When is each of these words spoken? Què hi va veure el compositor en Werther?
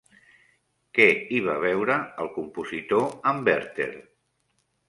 Què 0.99 1.05
hi 1.35 1.41
va 1.49 1.57
veure 1.65 1.99
el 2.25 2.31
compositor 2.39 3.07
en 3.33 3.47
Werther? 3.51 3.91